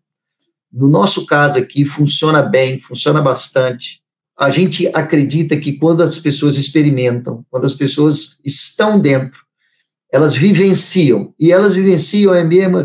no 0.71 0.87
nosso 0.87 1.25
caso 1.25 1.57
aqui 1.57 1.83
funciona 1.83 2.43
bem, 2.43 2.79
funciona 2.79 3.19
bastante. 3.19 3.99
A 4.37 4.51
gente 4.51 4.87
acredita 4.93 5.57
que 5.57 5.73
quando 5.73 6.03
as 6.03 6.19
pessoas 6.19 6.55
experimentam, 6.57 7.43
quando 7.49 7.65
as 7.65 7.73
pessoas 7.73 8.39
estão 8.45 8.99
dentro, 8.99 9.41
elas 10.11 10.35
vivenciam, 10.35 11.33
e 11.39 11.51
elas 11.51 11.73
vivenciam 11.73 12.33
é 12.33 12.43
mesmo 12.43 12.79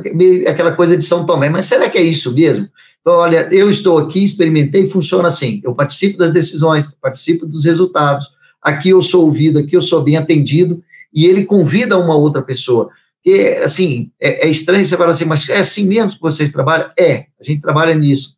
aquela 0.46 0.72
coisa 0.72 0.96
de 0.96 1.04
São 1.04 1.26
Tomé, 1.26 1.48
mas 1.48 1.66
será 1.66 1.90
que 1.90 1.98
é 1.98 2.02
isso 2.02 2.32
mesmo? 2.32 2.68
Então, 3.00 3.14
olha, 3.14 3.48
eu 3.52 3.68
estou 3.68 3.98
aqui, 3.98 4.22
experimentei, 4.22 4.88
funciona 4.88 5.28
assim. 5.28 5.60
Eu 5.62 5.74
participo 5.74 6.18
das 6.18 6.32
decisões, 6.32 6.90
participo 7.00 7.46
dos 7.46 7.64
resultados. 7.64 8.26
Aqui 8.60 8.88
eu 8.88 9.00
sou 9.00 9.24
ouvido, 9.24 9.60
aqui 9.60 9.76
eu 9.76 9.80
sou 9.80 10.02
bem 10.02 10.16
atendido, 10.16 10.82
e 11.14 11.24
ele 11.24 11.44
convida 11.44 11.98
uma 11.98 12.16
outra 12.16 12.42
pessoa. 12.42 12.90
E, 13.24 13.48
assim, 13.58 14.10
é, 14.20 14.46
é 14.46 14.50
estranho 14.50 14.84
você 14.84 14.96
falar 14.96 15.10
assim, 15.10 15.24
mas 15.24 15.48
é 15.48 15.58
assim 15.58 15.86
mesmo 15.86 16.12
que 16.12 16.20
vocês 16.20 16.50
trabalham? 16.50 16.90
É, 16.98 17.26
a 17.40 17.44
gente 17.44 17.60
trabalha 17.60 17.94
nisso. 17.94 18.36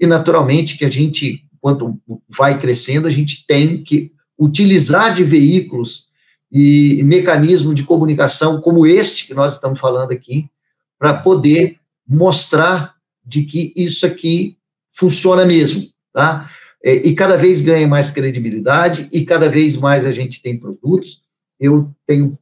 E, 0.00 0.06
naturalmente, 0.06 0.78
que 0.78 0.84
a 0.84 0.90
gente, 0.90 1.44
quanto 1.60 1.98
vai 2.28 2.58
crescendo, 2.58 3.08
a 3.08 3.10
gente 3.10 3.46
tem 3.46 3.82
que 3.82 4.12
utilizar 4.38 5.14
de 5.14 5.24
veículos 5.24 6.08
e 6.50 7.02
mecanismos 7.04 7.74
de 7.74 7.82
comunicação 7.82 8.60
como 8.60 8.86
este 8.86 9.26
que 9.26 9.34
nós 9.34 9.54
estamos 9.54 9.78
falando 9.78 10.12
aqui, 10.12 10.48
para 10.98 11.14
poder 11.14 11.76
mostrar 12.06 12.94
de 13.24 13.44
que 13.44 13.72
isso 13.76 14.06
aqui 14.06 14.56
funciona 14.88 15.44
mesmo, 15.44 15.86
tá? 16.12 16.50
É, 16.82 16.94
e 16.94 17.14
cada 17.14 17.36
vez 17.36 17.60
ganha 17.60 17.86
mais 17.86 18.10
credibilidade 18.10 19.08
e 19.12 19.24
cada 19.24 19.48
vez 19.48 19.76
mais 19.76 20.06
a 20.06 20.12
gente 20.12 20.40
tem 20.40 20.58
produtos. 20.58 21.22
Eu 21.60 21.92
tenho 22.06 22.38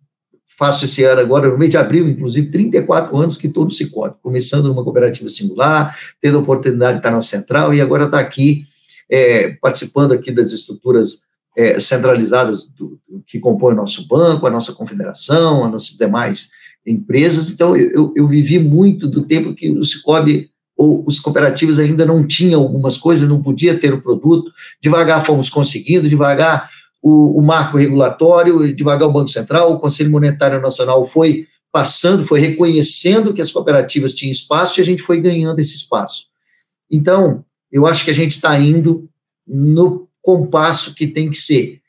faço 0.56 0.86
esse 0.86 1.04
ano 1.04 1.20
agora, 1.20 1.50
no 1.50 1.58
mês 1.58 1.70
de 1.70 1.76
abril, 1.76 2.08
inclusive, 2.08 2.50
34 2.50 3.14
anos 3.16 3.36
que 3.36 3.46
estou 3.46 3.64
no 3.64 3.70
Cicobi, 3.70 4.16
começando 4.22 4.68
numa 4.68 4.82
cooperativa 4.82 5.28
singular, 5.28 5.96
tendo 6.18 6.38
a 6.38 6.40
oportunidade 6.40 6.94
de 6.94 6.98
estar 7.00 7.10
na 7.10 7.20
central 7.20 7.74
e 7.74 7.80
agora 7.80 8.04
está 8.04 8.18
aqui 8.18 8.64
é, 9.08 9.50
participando 9.60 10.12
aqui 10.12 10.32
das 10.32 10.52
estruturas 10.52 11.20
é, 11.56 11.80
centralizadas 11.80 12.64
do, 12.66 13.00
do, 13.08 13.22
que 13.26 13.40
compõem 13.40 13.72
o 13.72 13.76
nosso 13.76 14.06
banco, 14.06 14.46
a 14.46 14.50
nossa 14.50 14.72
confederação, 14.72 15.64
as 15.64 15.72
nossas 15.72 15.96
demais 15.96 16.50
empresas. 16.86 17.50
Então, 17.50 17.74
eu, 17.74 18.12
eu 18.14 18.28
vivi 18.28 18.58
muito 18.58 19.08
do 19.08 19.22
tempo 19.22 19.54
que 19.54 19.70
o 19.70 19.84
Cicobi 19.84 20.50
ou 20.76 21.02
os 21.06 21.18
cooperativos 21.18 21.78
ainda 21.78 22.04
não 22.04 22.26
tinham 22.26 22.60
algumas 22.60 22.98
coisas, 22.98 23.26
não 23.26 23.42
podia 23.42 23.78
ter 23.78 23.94
o 23.94 24.02
produto, 24.02 24.52
devagar 24.80 25.24
fomos 25.24 25.48
conseguindo, 25.48 26.08
devagar 26.08 26.68
o, 27.02 27.38
o 27.38 27.42
marco 27.42 27.78
regulatório, 27.78 28.74
devagar 28.74 29.08
o 29.08 29.12
Banco 29.12 29.30
Central, 29.30 29.72
o 29.72 29.78
Conselho 29.78 30.10
Monetário 30.10 30.60
Nacional 30.60 31.02
foi 31.04 31.46
passando, 31.72 32.24
foi 32.24 32.40
reconhecendo 32.40 33.32
que 33.32 33.40
as 33.40 33.50
cooperativas 33.50 34.14
tinham 34.14 34.30
espaço 34.30 34.78
e 34.78 34.82
a 34.82 34.84
gente 34.84 35.02
foi 35.02 35.20
ganhando 35.20 35.58
esse 35.60 35.76
espaço. 35.76 36.26
Então, 36.90 37.44
eu 37.72 37.86
acho 37.86 38.04
que 38.04 38.10
a 38.10 38.14
gente 38.14 38.32
está 38.32 38.58
indo 38.58 39.08
no 39.46 40.05
compasso 40.26 40.92
que 40.92 41.06
tem 41.06 41.30
que 41.30 41.36
ser. 41.36 41.80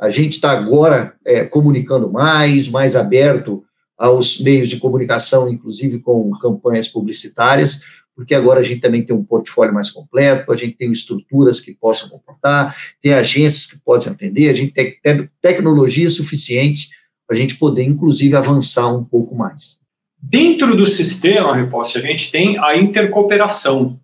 A 0.00 0.10
gente 0.10 0.32
está 0.32 0.50
agora 0.50 1.14
é, 1.24 1.44
comunicando 1.44 2.10
mais, 2.10 2.66
mais 2.66 2.96
aberto 2.96 3.62
aos 3.96 4.40
meios 4.40 4.68
de 4.68 4.78
comunicação, 4.78 5.48
inclusive 5.48 6.00
com 6.00 6.28
campanhas 6.32 6.88
publicitárias, 6.88 7.82
porque 8.16 8.34
agora 8.34 8.58
a 8.58 8.62
gente 8.64 8.80
também 8.80 9.04
tem 9.04 9.14
um 9.14 9.22
portfólio 9.22 9.72
mais 9.72 9.90
completo, 9.90 10.52
a 10.52 10.56
gente 10.56 10.76
tem 10.76 10.90
estruturas 10.90 11.60
que 11.60 11.72
possam 11.72 12.08
comportar, 12.08 12.76
tem 13.00 13.14
agências 13.14 13.64
que 13.64 13.78
possam 13.84 14.12
atender, 14.12 14.50
a 14.50 14.54
gente 14.54 14.72
tem 14.72 15.30
tecnologia 15.40 16.10
suficiente 16.10 16.88
para 17.28 17.36
a 17.36 17.38
gente 17.38 17.54
poder, 17.54 17.84
inclusive, 17.84 18.34
avançar 18.34 18.92
um 18.92 19.04
pouco 19.04 19.36
mais. 19.36 19.78
Dentro 20.20 20.76
do 20.76 20.86
sistema, 20.86 21.54
Reposse, 21.54 21.96
a 21.96 22.00
gente 22.00 22.32
tem 22.32 22.58
a 22.58 22.76
intercooperação. 22.76 24.00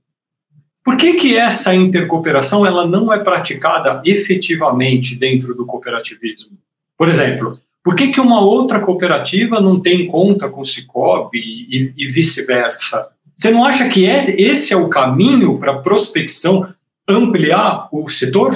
Por 0.83 0.97
que, 0.97 1.15
que 1.15 1.37
essa 1.37 1.75
intercooperação 1.75 2.65
ela 2.65 2.87
não 2.87 3.13
é 3.13 3.19
praticada 3.19 4.01
efetivamente 4.05 5.15
dentro 5.15 5.55
do 5.55 5.67
cooperativismo? 5.67 6.57
Por 6.97 7.09
exemplo, 7.09 7.61
por 7.83 7.95
que, 7.95 8.09
que 8.09 8.21
uma 8.21 8.41
outra 8.41 8.81
cooperativa 8.81 9.61
não 9.61 9.81
tem 9.81 10.07
conta 10.07 10.49
com 10.49 10.61
o 10.61 10.65
Cicobi 10.65 11.39
e, 11.39 11.93
e 11.97 12.07
vice-versa? 12.07 13.09
Você 13.37 13.51
não 13.51 13.65
acha 13.65 13.89
que 13.89 14.05
esse 14.05 14.73
é 14.73 14.77
o 14.77 14.89
caminho 14.89 15.59
para 15.59 15.73
a 15.73 15.79
prospecção 15.79 16.69
ampliar 17.09 17.89
o 17.91 18.07
setor? 18.09 18.55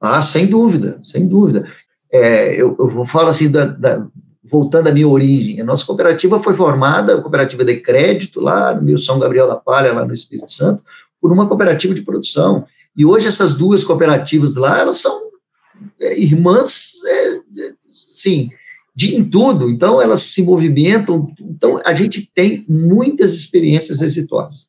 Ah, 0.00 0.22
sem 0.22 0.46
dúvida, 0.46 1.00
sem 1.02 1.28
dúvida. 1.28 1.68
É, 2.12 2.60
eu, 2.60 2.76
eu 2.78 3.04
falar 3.04 3.30
assim, 3.30 3.50
da, 3.50 3.64
da, 3.64 4.06
voltando 4.44 4.88
à 4.88 4.92
minha 4.92 5.08
origem, 5.08 5.60
a 5.60 5.64
nossa 5.64 5.84
cooperativa 5.84 6.40
foi 6.40 6.54
formada, 6.54 7.14
a 7.14 7.20
cooperativa 7.20 7.64
de 7.64 7.76
crédito, 7.76 8.40
lá 8.40 8.74
no 8.74 8.96
São 8.98 9.18
Gabriel 9.18 9.46
da 9.46 9.56
Palha, 9.56 9.92
lá 9.92 10.04
no 10.04 10.14
Espírito 10.14 10.50
Santo, 10.50 10.82
por 11.20 11.32
uma 11.32 11.46
cooperativa 11.46 11.94
de 11.94 12.02
produção. 12.02 12.64
E 12.96 13.04
hoje 13.04 13.26
essas 13.26 13.54
duas 13.54 13.84
cooperativas 13.84 14.56
lá, 14.56 14.78
elas 14.78 14.98
são 14.98 15.30
é, 16.00 16.18
irmãs, 16.18 17.02
é, 17.04 17.34
é 17.34 17.40
sim, 18.08 18.50
de 18.94 19.16
em 19.16 19.24
tudo, 19.24 19.70
então 19.70 20.00
elas 20.00 20.22
se 20.22 20.42
movimentam, 20.42 21.32
então 21.40 21.80
a 21.84 21.94
gente 21.94 22.30
tem 22.34 22.64
muitas 22.68 23.34
experiências 23.34 24.02
exitosas. 24.02 24.68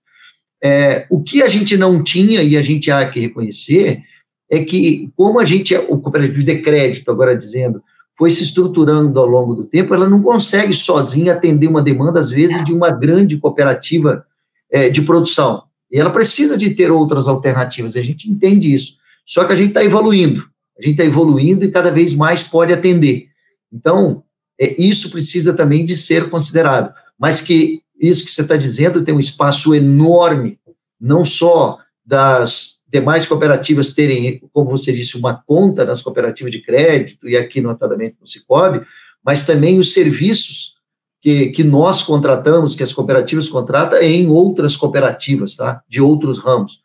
É, 0.64 1.08
o 1.10 1.24
que 1.24 1.42
a 1.42 1.50
gente 1.50 1.76
não 1.76 2.04
tinha, 2.04 2.44
e 2.44 2.56
a 2.56 2.62
gente 2.62 2.92
há 2.92 3.10
que 3.10 3.20
reconhecer, 3.20 4.02
é 4.50 4.64
que 4.64 5.12
como 5.16 5.40
a 5.40 5.46
gente, 5.46 5.76
o 5.76 5.98
cooperativo 5.98 6.44
de 6.44 6.62
crédito, 6.62 7.10
agora 7.10 7.36
dizendo, 7.36 7.82
foi 8.16 8.30
se 8.30 8.44
estruturando 8.44 9.20
ao 9.20 9.26
longo 9.26 9.56
do 9.56 9.64
tempo, 9.64 9.94
ela 9.94 10.08
não 10.08 10.22
consegue 10.22 10.74
sozinha 10.74 11.34
atender 11.34 11.68
uma 11.68 11.82
demanda, 11.82 12.20
às 12.20 12.30
vezes, 12.30 12.64
de 12.64 12.74
uma 12.74 12.92
grande 12.92 13.38
cooperativa 13.38 14.24
é, 14.70 14.90
de 14.90 15.02
produção. 15.02 15.64
E 15.92 16.00
ela 16.00 16.10
precisa 16.10 16.58
de 16.58 16.70
ter 16.72 16.92
outras 16.92 17.28
alternativas, 17.28 17.96
a 17.96 18.02
gente 18.02 18.30
entende 18.30 18.74
isso. 18.74 18.98
Só 19.26 19.44
que 19.44 19.54
a 19.54 19.56
gente 19.56 19.70
está 19.70 19.84
evoluindo, 19.84 20.48
a 20.78 20.82
gente 20.82 20.94
está 20.94 21.04
evoluindo 21.04 21.66
e 21.66 21.72
cada 21.72 21.92
vez 21.92 22.14
mais 22.14 22.44
pode 22.44 22.72
atender. 22.72 23.28
Então, 23.72 24.24
é, 24.60 24.82
isso 24.82 25.12
precisa 25.12 25.54
também 25.54 25.84
de 25.84 25.96
ser 25.96 26.30
considerado. 26.30 26.94
Mas 27.20 27.42
que 27.42 27.82
isso 28.00 28.26
que 28.26 28.32
você 28.32 28.42
está 28.42 28.56
dizendo 28.56 29.04
tem 29.04 29.14
um 29.14 29.20
espaço 29.20 29.76
enorme, 29.76 30.60
não 31.00 31.24
só 31.24 31.78
das 32.06 32.82
demais 32.88 33.26
cooperativas 33.26 33.94
terem, 33.94 34.42
como 34.52 34.70
você 34.70 34.92
disse, 34.92 35.18
uma 35.18 35.36
conta 35.36 35.86
nas 35.86 36.02
cooperativas 36.02 36.52
de 36.52 36.60
crédito, 36.60 37.28
e 37.30 37.38
aqui 37.38 37.62
notadamente 37.62 38.18
no 38.20 38.28
Cicobi, 38.28 38.82
mas 39.24 39.46
também 39.46 39.80
os 39.80 39.94
serviços 39.94 40.76
que, 41.22 41.48
que 41.48 41.64
nós 41.64 42.02
contratamos, 42.02 42.76
que 42.76 42.84
as 42.84 42.92
cooperativas 42.92 43.48
contratam 43.48 44.00
em 44.00 44.28
outras 44.28 44.76
cooperativas, 44.76 45.56
tá? 45.56 45.82
de 45.88 46.02
outros 46.02 46.40
ramos. 46.40 46.80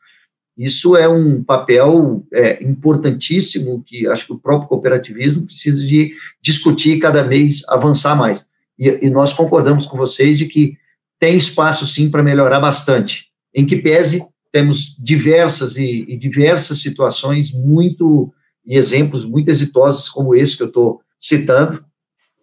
Isso 0.57 0.97
é 0.97 1.09
um 1.09 1.43
papel 1.43 2.25
é, 2.33 2.62
importantíssimo 2.62 3.83
que 3.85 4.07
acho 4.07 4.26
que 4.26 4.33
o 4.33 4.38
próprio 4.38 4.69
cooperativismo 4.69 5.45
precisa 5.45 5.85
de 5.85 6.14
discutir 6.40 6.99
cada 6.99 7.23
vez 7.23 7.62
avançar 7.69 8.16
mais. 8.16 8.47
E, 8.78 9.07
e, 9.07 9.11
nós 9.11 9.33
concordamos 9.33 9.87
com 9.87 9.97
vocês 9.97 10.38
de 10.38 10.47
que 10.47 10.76
tem 11.19 11.37
espaço 11.37 11.87
sim 11.87 12.11
para 12.11 12.23
melhorar 12.23 12.61
bastante. 12.61 13.26
Em 13.55 13.66
que 13.66 13.76
pese, 13.76 14.23
temos 14.52 14.97
diversas 14.99 15.76
e, 15.76 16.07
e 16.09 16.16
diversas 16.16 16.81
situações 16.81 17.52
muito 17.52 18.33
e 18.66 18.76
exemplos 18.76 19.25
muito 19.25 19.50
exitosos 19.50 20.09
como 20.09 20.35
esse 20.35 20.57
que 20.57 20.62
eu 20.62 20.69
estou 20.69 21.00
citando. 21.21 21.85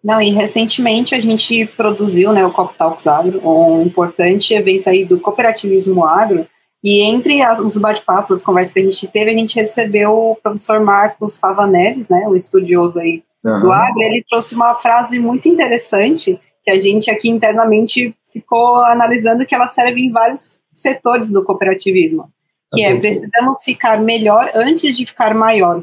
Não, 0.04 0.20
e 0.20 0.30
recentemente 0.30 1.14
a 1.14 1.20
gente 1.20 1.64
produziu, 1.64 2.30
né, 2.30 2.44
o 2.44 2.52
Cop 2.52 2.76
Talks 2.76 3.06
Agro, 3.06 3.40
um 3.42 3.82
importante 3.82 4.52
evento 4.52 4.90
aí 4.90 5.02
do 5.02 5.18
cooperativismo 5.18 6.04
agro, 6.04 6.46
e 6.84 7.00
entre 7.00 7.40
as, 7.40 7.58
os 7.58 7.78
bate-papos, 7.78 8.30
as 8.30 8.42
conversas 8.42 8.74
que 8.74 8.80
a 8.80 8.84
gente 8.84 9.08
teve, 9.08 9.30
a 9.30 9.36
gente 9.36 9.56
recebeu 9.56 10.12
o 10.12 10.36
professor 10.36 10.84
Marcos 10.84 11.38
Favaneves, 11.38 12.10
né, 12.10 12.26
um 12.28 12.34
estudioso 12.34 13.00
aí 13.00 13.22
uhum. 13.42 13.60
do 13.60 13.72
agro, 13.72 14.02
ele 14.02 14.22
trouxe 14.28 14.54
uma 14.54 14.74
frase 14.74 15.18
muito 15.18 15.48
interessante, 15.48 16.38
que 16.62 16.70
a 16.70 16.78
gente 16.78 17.10
aqui 17.10 17.30
internamente 17.30 18.14
ficou 18.30 18.84
analisando 18.84 19.46
que 19.46 19.54
ela 19.54 19.66
serve 19.66 20.02
em 20.02 20.12
vários 20.12 20.60
setores 20.70 21.32
do 21.32 21.42
cooperativismo, 21.42 22.28
que 22.74 22.84
é 22.84 22.94
precisamos 22.94 23.62
ficar 23.64 24.02
melhor 24.02 24.50
antes 24.54 24.94
de 24.96 25.06
ficar 25.06 25.34
maior. 25.34 25.82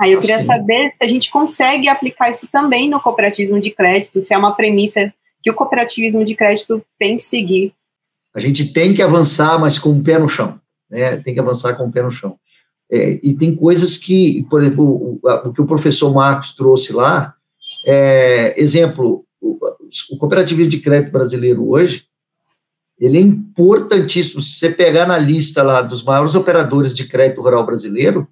Aí 0.00 0.12
eu 0.12 0.20
queria 0.20 0.38
Sim. 0.38 0.44
saber 0.44 0.90
se 0.90 1.02
a 1.02 1.08
gente 1.08 1.30
consegue 1.30 1.88
aplicar 1.88 2.30
isso 2.30 2.48
também 2.50 2.88
no 2.88 3.00
cooperativismo 3.00 3.60
de 3.60 3.70
crédito, 3.70 4.20
se 4.20 4.32
é 4.32 4.38
uma 4.38 4.54
premissa 4.54 5.12
que 5.42 5.50
o 5.50 5.54
cooperativismo 5.54 6.24
de 6.24 6.34
crédito 6.34 6.84
tem 6.98 7.16
que 7.16 7.22
seguir. 7.24 7.72
A 8.34 8.38
gente 8.38 8.72
tem 8.72 8.94
que 8.94 9.02
avançar, 9.02 9.58
mas 9.58 9.78
com 9.78 9.90
o 9.90 10.02
pé 10.02 10.18
no 10.18 10.28
chão, 10.28 10.60
né? 10.88 11.16
Tem 11.16 11.34
que 11.34 11.40
avançar 11.40 11.74
com 11.74 11.86
o 11.86 11.90
pé 11.90 12.02
no 12.02 12.10
chão. 12.10 12.38
É, 12.90 13.18
e 13.22 13.34
tem 13.34 13.54
coisas 13.54 13.96
que, 13.96 14.46
por 14.48 14.62
exemplo, 14.62 14.84
o, 14.84 15.20
o, 15.22 15.52
que 15.52 15.60
o 15.60 15.66
professor 15.66 16.14
Marcos 16.14 16.54
trouxe 16.54 16.92
lá, 16.92 17.34
é, 17.86 18.54
exemplo, 18.60 19.24
o, 19.40 19.58
o 20.10 20.16
cooperativismo 20.16 20.70
de 20.70 20.78
crédito 20.78 21.12
brasileiro 21.12 21.68
hoje, 21.68 22.04
ele 22.98 23.18
é 23.18 23.20
importantíssimo. 23.20 24.40
Se 24.40 24.58
você 24.58 24.70
pegar 24.70 25.06
na 25.06 25.18
lista 25.18 25.62
lá 25.62 25.82
dos 25.82 26.02
maiores 26.02 26.34
operadores 26.34 26.94
de 26.94 27.06
crédito 27.06 27.42
rural 27.42 27.64
brasileiro, 27.64 28.28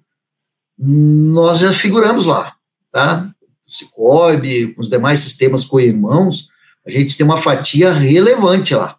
nós 0.77 1.59
já 1.59 1.73
figuramos 1.73 2.25
lá, 2.25 2.53
tá? 2.91 3.29
O 3.67 3.71
Cicobi, 3.71 4.75
os 4.77 4.89
demais 4.89 5.19
sistemas 5.19 5.65
co-irmãos, 5.65 6.49
a 6.85 6.91
gente 6.91 7.17
tem 7.17 7.25
uma 7.25 7.37
fatia 7.37 7.91
relevante 7.91 8.75
lá. 8.75 8.97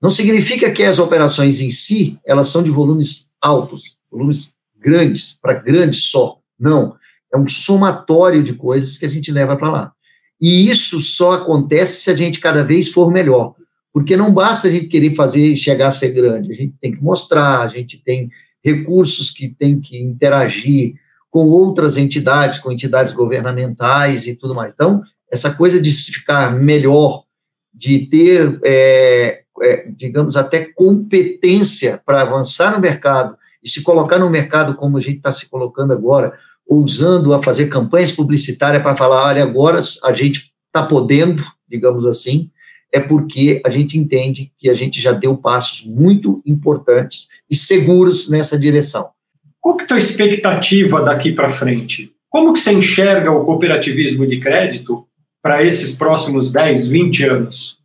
Não 0.00 0.10
significa 0.10 0.70
que 0.70 0.82
as 0.82 0.98
operações 0.98 1.60
em 1.60 1.70
si, 1.70 2.18
elas 2.24 2.48
são 2.48 2.62
de 2.62 2.70
volumes 2.70 3.30
altos, 3.40 3.96
volumes 4.10 4.54
grandes, 4.78 5.32
para 5.40 5.54
grandes 5.54 6.04
só. 6.04 6.38
Não, 6.58 6.94
é 7.32 7.36
um 7.36 7.48
somatório 7.48 8.44
de 8.44 8.52
coisas 8.52 8.98
que 8.98 9.06
a 9.06 9.08
gente 9.08 9.32
leva 9.32 9.56
para 9.56 9.70
lá. 9.70 9.92
E 10.40 10.68
isso 10.68 11.00
só 11.00 11.32
acontece 11.32 12.02
se 12.02 12.10
a 12.10 12.14
gente 12.14 12.40
cada 12.40 12.62
vez 12.62 12.88
for 12.88 13.10
melhor. 13.10 13.54
Porque 13.92 14.16
não 14.16 14.32
basta 14.32 14.68
a 14.68 14.70
gente 14.70 14.88
querer 14.88 15.14
fazer 15.14 15.56
chegar 15.56 15.88
a 15.88 15.92
ser 15.92 16.10
grande, 16.10 16.52
a 16.52 16.54
gente 16.54 16.74
tem 16.78 16.92
que 16.92 17.02
mostrar, 17.02 17.62
a 17.62 17.68
gente 17.68 17.96
tem 17.96 18.30
recursos 18.62 19.30
que 19.30 19.48
tem 19.48 19.80
que 19.80 19.98
interagir, 19.98 20.94
com 21.30 21.46
outras 21.46 21.96
entidades, 21.96 22.58
com 22.58 22.72
entidades 22.72 23.12
governamentais 23.12 24.26
e 24.26 24.34
tudo 24.34 24.54
mais. 24.54 24.72
Então, 24.72 25.02
essa 25.30 25.52
coisa 25.52 25.80
de 25.80 25.92
ficar 25.92 26.52
melhor, 26.52 27.24
de 27.72 28.06
ter, 28.06 28.58
é, 28.64 29.42
é, 29.62 29.88
digamos, 29.90 30.36
até 30.36 30.64
competência 30.74 32.00
para 32.04 32.22
avançar 32.22 32.72
no 32.72 32.80
mercado 32.80 33.36
e 33.62 33.68
se 33.68 33.82
colocar 33.82 34.18
no 34.18 34.30
mercado 34.30 34.74
como 34.74 34.96
a 34.96 35.00
gente 35.00 35.18
está 35.18 35.32
se 35.32 35.48
colocando 35.48 35.92
agora, 35.92 36.32
ousando 36.66 37.34
a 37.34 37.42
fazer 37.42 37.66
campanhas 37.66 38.12
publicitárias 38.12 38.82
para 38.82 38.94
falar, 38.94 39.26
olha, 39.26 39.42
agora 39.42 39.82
a 40.04 40.12
gente 40.12 40.52
está 40.66 40.86
podendo, 40.86 41.44
digamos 41.68 42.06
assim, 42.06 42.50
é 42.92 43.00
porque 43.00 43.60
a 43.64 43.70
gente 43.70 43.98
entende 43.98 44.52
que 44.56 44.70
a 44.70 44.74
gente 44.74 45.00
já 45.00 45.12
deu 45.12 45.36
passos 45.36 45.84
muito 45.86 46.42
importantes 46.46 47.28
e 47.50 47.54
seguros 47.54 48.28
nessa 48.28 48.58
direção. 48.58 49.10
Qual 49.66 49.76
que 49.76 49.82
é 49.82 49.84
a 49.84 49.88
tua 49.88 49.98
expectativa 49.98 51.02
daqui 51.02 51.32
para 51.32 51.50
frente? 51.50 52.12
Como 52.30 52.52
que 52.52 52.60
você 52.60 52.72
enxerga 52.72 53.32
o 53.32 53.44
cooperativismo 53.44 54.24
de 54.24 54.38
crédito 54.38 55.04
para 55.42 55.64
esses 55.64 55.96
próximos 55.96 56.52
10, 56.52 56.86
20 56.86 57.24
anos? 57.24 57.78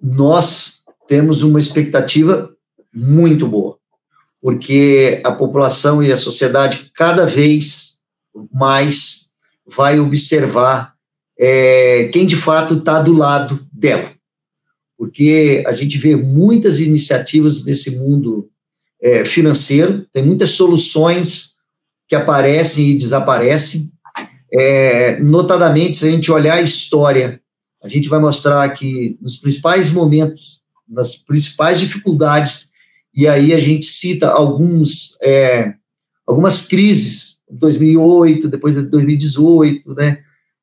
Nós 0.00 0.84
temos 1.08 1.42
uma 1.42 1.58
expectativa 1.58 2.54
muito 2.94 3.48
boa, 3.48 3.76
porque 4.40 5.20
a 5.24 5.32
população 5.32 6.00
e 6.00 6.12
a 6.12 6.16
sociedade 6.16 6.92
cada 6.94 7.26
vez 7.26 7.96
mais 8.52 9.30
vai 9.66 9.98
observar 9.98 10.94
é, 11.36 12.08
quem 12.12 12.24
de 12.24 12.36
fato 12.36 12.74
está 12.74 13.02
do 13.02 13.14
lado 13.14 13.66
dela. 13.72 14.12
Porque 14.96 15.64
a 15.66 15.72
gente 15.72 15.98
vê 15.98 16.14
muitas 16.14 16.78
iniciativas 16.78 17.64
nesse 17.64 17.98
mundo 17.98 18.48
é, 19.02 19.24
financeiro, 19.24 20.06
tem 20.12 20.22
muitas 20.22 20.50
soluções 20.50 21.54
que 22.08 22.14
aparecem 22.14 22.90
e 22.90 22.98
desaparecem. 22.98 23.90
É, 24.52 25.18
notadamente, 25.20 25.96
se 25.96 26.08
a 26.08 26.10
gente 26.10 26.30
olhar 26.30 26.54
a 26.54 26.62
história, 26.62 27.40
a 27.82 27.88
gente 27.88 28.08
vai 28.08 28.18
mostrar 28.18 28.68
que 28.70 29.16
nos 29.20 29.36
principais 29.36 29.90
momentos, 29.90 30.60
nas 30.88 31.14
principais 31.14 31.78
dificuldades, 31.78 32.70
e 33.14 33.26
aí 33.26 33.54
a 33.54 33.60
gente 33.60 33.86
cita 33.86 34.28
alguns, 34.28 35.16
é, 35.22 35.74
algumas 36.26 36.66
crises, 36.66 37.38
2008, 37.50 38.48
depois 38.48 38.74
de 38.74 38.82
2018, 38.82 39.94
né? 39.94 40.18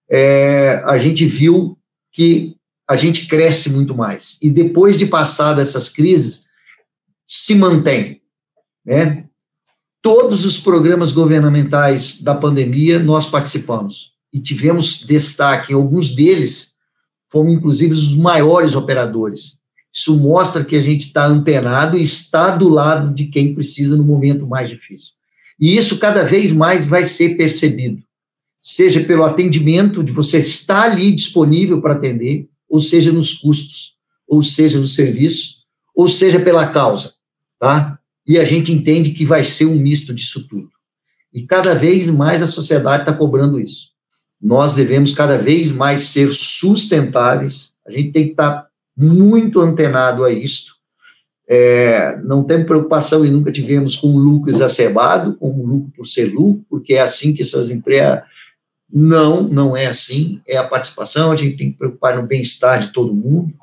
É, 0.09 0.81
a 0.85 0.97
gente 0.97 1.25
viu 1.25 1.77
que 2.13 2.55
a 2.87 2.95
gente 2.95 3.27
cresce 3.27 3.69
muito 3.69 3.93
mais. 3.95 4.37
E 4.41 4.49
depois 4.49 4.97
de 4.97 5.05
passar 5.05 5.53
dessas 5.53 5.89
crises, 5.89 6.45
se 7.27 7.53
mantém. 7.55 8.21
Né? 8.87 9.25
Todos 10.01 10.45
os 10.45 10.57
programas 10.57 11.11
governamentais 11.11 12.21
da 12.21 12.33
pandemia 12.33 12.97
nós 12.97 13.25
participamos 13.25 14.13
e 14.31 14.39
tivemos 14.39 15.05
destaque. 15.05 15.73
Alguns 15.73 16.15
deles 16.15 16.71
fomos, 17.29 17.53
inclusive, 17.53 17.91
os 17.91 18.15
maiores 18.15 18.73
operadores. 18.73 19.57
Isso 19.93 20.17
mostra 20.17 20.63
que 20.63 20.77
a 20.77 20.81
gente 20.81 21.01
está 21.01 21.25
antenado 21.25 21.97
e 21.97 22.03
está 22.03 22.55
do 22.55 22.69
lado 22.69 23.13
de 23.13 23.25
quem 23.25 23.53
precisa 23.53 23.97
no 23.97 24.03
momento 24.05 24.47
mais 24.47 24.69
difícil. 24.69 25.13
E 25.59 25.75
isso 25.75 25.97
cada 25.97 26.23
vez 26.23 26.51
mais 26.51 26.87
vai 26.87 27.05
ser 27.05 27.35
percebido, 27.35 28.03
seja 28.61 29.03
pelo 29.03 29.23
atendimento, 29.23 30.03
de 30.03 30.11
você 30.11 30.37
estar 30.37 30.83
ali 30.83 31.11
disponível 31.11 31.81
para 31.81 31.93
atender, 31.93 32.47
ou 32.69 32.79
seja 32.79 33.11
nos 33.11 33.33
custos, 33.33 33.95
ou 34.27 34.43
seja 34.43 34.77
no 34.77 34.87
serviço, 34.87 35.63
ou 35.95 36.07
seja 36.07 36.39
pela 36.39 36.67
causa, 36.67 37.13
tá? 37.59 37.96
E 38.27 38.37
a 38.37 38.43
gente 38.43 38.73
entende 38.73 39.11
que 39.11 39.25
vai 39.25 39.43
ser 39.43 39.65
um 39.65 39.77
misto 39.77 40.13
disso 40.13 40.47
tudo. 40.47 40.69
E 41.33 41.43
cada 41.43 41.73
vez 41.73 42.09
mais 42.09 42.41
a 42.41 42.47
sociedade 42.47 43.03
está 43.03 43.13
cobrando 43.13 43.59
isso. 43.59 43.91
Nós 44.41 44.73
devemos 44.73 45.13
cada 45.13 45.37
vez 45.37 45.71
mais 45.71 46.03
ser 46.03 46.31
sustentáveis, 46.31 47.73
a 47.85 47.91
gente 47.91 48.11
tem 48.11 48.25
que 48.25 48.31
estar 48.31 48.51
tá 48.51 48.67
muito 48.95 49.61
antenado 49.61 50.23
a 50.23 50.31
isto. 50.31 50.75
É, 51.49 52.17
não 52.23 52.43
temos 52.43 52.67
preocupação 52.67 53.25
e 53.25 53.29
nunca 53.29 53.51
tivemos 53.51 53.95
com 53.95 54.07
o 54.07 54.17
lucro 54.17 54.49
exacerbado, 54.49 55.37
com 55.37 55.49
o 55.49 55.65
lucro 55.65 55.91
por 55.95 56.05
ser 56.05 56.25
lucro, 56.25 56.65
porque 56.69 56.95
é 56.95 57.01
assim 57.01 57.33
que 57.33 57.41
essas 57.41 57.69
empresas. 57.69 58.21
Não, 58.91 59.43
não 59.43 59.75
é 59.75 59.87
assim. 59.87 60.41
É 60.45 60.57
a 60.57 60.63
participação, 60.63 61.31
a 61.31 61.35
gente 61.35 61.57
tem 61.57 61.71
que 61.71 61.77
preocupar 61.77 62.17
no 62.17 62.27
bem-estar 62.27 62.79
de 62.79 62.89
todo 62.89 63.13
mundo, 63.13 63.53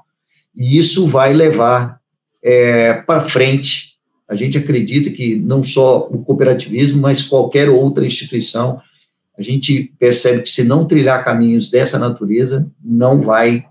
e 0.54 0.78
isso 0.78 1.06
vai 1.06 1.34
levar 1.34 2.00
é, 2.42 2.94
para 3.02 3.20
frente 3.20 3.93
a 4.28 4.34
gente 4.34 4.56
acredita 4.56 5.10
que 5.10 5.36
não 5.36 5.62
só 5.62 6.08
o 6.10 6.22
cooperativismo, 6.22 7.00
mas 7.00 7.22
qualquer 7.22 7.68
outra 7.68 8.06
instituição, 8.06 8.80
a 9.36 9.42
gente 9.42 9.92
percebe 9.98 10.42
que 10.42 10.50
se 10.50 10.64
não 10.64 10.86
trilhar 10.86 11.24
caminhos 11.24 11.70
dessa 11.70 11.98
natureza, 11.98 12.70
não 12.82 13.20
vai 13.20 13.64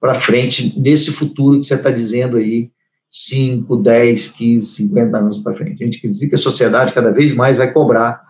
para 0.00 0.14
frente 0.14 0.78
nesse 0.78 1.10
futuro 1.10 1.60
que 1.60 1.66
você 1.66 1.74
está 1.74 1.90
dizendo 1.90 2.36
aí, 2.36 2.70
5, 3.10 3.74
10, 3.76 4.28
15, 4.28 4.66
50 4.66 5.18
anos 5.18 5.38
para 5.38 5.54
frente. 5.54 5.82
A 5.82 5.86
gente 5.86 5.98
acredita 5.98 6.28
que 6.28 6.34
a 6.34 6.38
sociedade 6.38 6.92
cada 6.92 7.10
vez 7.10 7.34
mais 7.34 7.56
vai 7.56 7.72
cobrar 7.72 8.22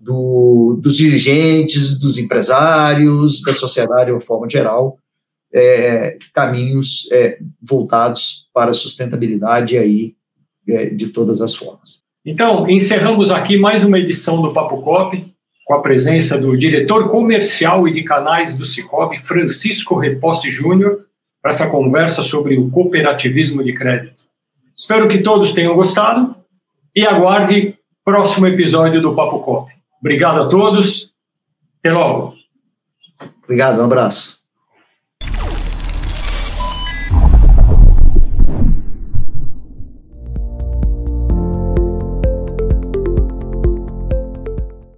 do, 0.00 0.78
dos 0.82 0.96
dirigentes, 0.96 1.98
dos 1.98 2.18
empresários, 2.18 3.40
da 3.42 3.54
sociedade 3.54 4.06
de 4.06 4.12
uma 4.12 4.20
forma 4.20 4.48
geral, 4.50 4.98
é, 5.52 6.18
caminhos 6.34 7.08
é, 7.12 7.38
voltados 7.62 8.48
para 8.52 8.72
a 8.72 8.74
sustentabilidade 8.74 9.78
aí 9.78 10.17
de 10.92 11.08
todas 11.08 11.40
as 11.40 11.54
formas. 11.54 12.00
Então, 12.24 12.68
encerramos 12.68 13.30
aqui 13.30 13.56
mais 13.56 13.82
uma 13.82 13.98
edição 13.98 14.42
do 14.42 14.52
Papo 14.52 14.82
Cop, 14.82 15.34
com 15.64 15.74
a 15.74 15.80
presença 15.80 16.40
do 16.40 16.56
diretor 16.56 17.10
comercial 17.10 17.86
e 17.88 17.92
de 17.92 18.02
canais 18.02 18.54
do 18.54 18.64
Cicobi, 18.64 19.18
Francisco 19.18 19.98
Reposse 19.98 20.50
Júnior, 20.50 20.98
para 21.40 21.52
essa 21.52 21.70
conversa 21.70 22.22
sobre 22.22 22.58
o 22.58 22.68
cooperativismo 22.70 23.62
de 23.62 23.72
crédito. 23.74 24.24
Espero 24.76 25.08
que 25.08 25.22
todos 25.22 25.52
tenham 25.52 25.74
gostado 25.74 26.34
e 26.94 27.06
aguarde 27.06 27.76
próximo 28.04 28.46
episódio 28.46 29.00
do 29.00 29.14
Papo 29.14 29.40
Cop. 29.40 29.70
Obrigado 30.00 30.42
a 30.42 30.48
todos. 30.48 31.12
Até 31.78 31.92
logo. 31.92 32.34
Obrigado, 33.44 33.80
um 33.80 33.84
abraço. 33.84 34.37